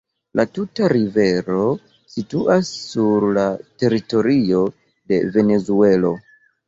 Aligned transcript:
La 0.37 0.43
tuta 0.53 0.87
rivero 0.93 1.59
situas 2.13 2.71
sur 2.87 3.27
la 3.39 3.43
teritorio 3.85 4.67
de 5.13 5.21
Venezuelo. 5.37 6.15